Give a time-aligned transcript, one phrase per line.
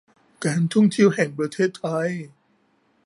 [0.45, 2.09] การท่องเที่ยวแห่งประเทศไทย